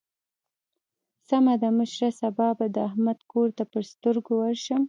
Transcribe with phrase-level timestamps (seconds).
[1.29, 4.79] سمه ده مشره؛ سبا به د احمد کور ته پر سترګو ورشم.